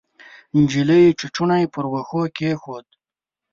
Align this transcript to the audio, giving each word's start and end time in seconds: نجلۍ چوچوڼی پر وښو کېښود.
نجلۍ 0.59 1.03
چوچوڼی 1.19 1.63
پر 1.73 1.85
وښو 1.91 2.21
کېښود. 2.35 2.87